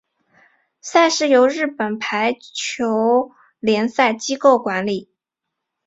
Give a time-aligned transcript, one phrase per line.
[0.81, 5.11] 赛事由日本排球联赛机构管理。